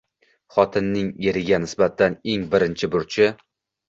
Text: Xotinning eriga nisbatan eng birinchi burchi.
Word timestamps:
Xotinning 0.53 1.11
eriga 1.31 1.59
nisbatan 1.65 2.15
eng 2.31 2.47
birinchi 2.55 2.91
burchi. 2.97 3.29